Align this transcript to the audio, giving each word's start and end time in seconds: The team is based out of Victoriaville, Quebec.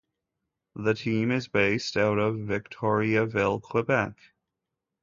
The 0.73 0.95
team 0.95 1.29
is 1.29 1.47
based 1.47 1.95
out 1.95 2.17
of 2.17 2.33
Victoriaville, 2.33 3.61
Quebec. 3.61 4.15